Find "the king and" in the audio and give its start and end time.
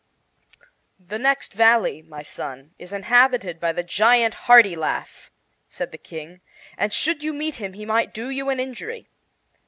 5.91-6.91